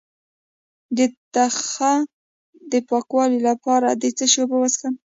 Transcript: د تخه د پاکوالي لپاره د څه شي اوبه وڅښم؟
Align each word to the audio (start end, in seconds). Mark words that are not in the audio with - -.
د 0.97 0.99
تخه 1.35 1.93
د 2.71 2.73
پاکوالي 2.89 3.39
لپاره 3.49 3.87
د 4.01 4.03
څه 4.17 4.25
شي 4.31 4.39
اوبه 4.41 4.57
وڅښم؟ 4.59 4.93